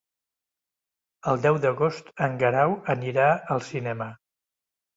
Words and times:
El 1.31 1.37
deu 1.43 1.59
d'agost 1.67 2.09
en 2.29 2.41
Guerau 2.45 2.75
anirà 2.97 3.31
al 3.59 3.65
cinema. 3.71 4.13